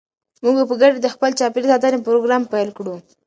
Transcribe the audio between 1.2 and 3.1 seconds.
چاپیریال ساتنې پروګرام پیل کړو.